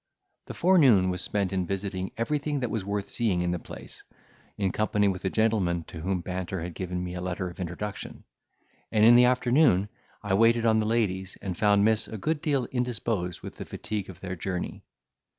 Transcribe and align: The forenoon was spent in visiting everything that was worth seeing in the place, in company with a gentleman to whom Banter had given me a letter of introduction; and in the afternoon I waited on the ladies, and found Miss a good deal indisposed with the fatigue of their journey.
The 0.47 0.55
forenoon 0.55 1.11
was 1.11 1.21
spent 1.21 1.53
in 1.53 1.67
visiting 1.67 2.11
everything 2.17 2.59
that 2.61 2.71
was 2.71 2.83
worth 2.83 3.07
seeing 3.07 3.41
in 3.41 3.51
the 3.51 3.59
place, 3.59 4.01
in 4.57 4.71
company 4.71 5.07
with 5.07 5.23
a 5.25 5.29
gentleman 5.29 5.83
to 5.83 5.99
whom 5.99 6.21
Banter 6.21 6.63
had 6.63 6.73
given 6.73 7.03
me 7.03 7.13
a 7.13 7.21
letter 7.21 7.51
of 7.51 7.59
introduction; 7.59 8.23
and 8.91 9.05
in 9.05 9.15
the 9.15 9.25
afternoon 9.25 9.89
I 10.23 10.33
waited 10.33 10.65
on 10.65 10.79
the 10.79 10.87
ladies, 10.87 11.37
and 11.39 11.55
found 11.55 11.85
Miss 11.85 12.07
a 12.07 12.17
good 12.17 12.41
deal 12.41 12.65
indisposed 12.71 13.41
with 13.43 13.57
the 13.57 13.63
fatigue 13.65 14.09
of 14.09 14.21
their 14.21 14.35
journey. 14.35 14.81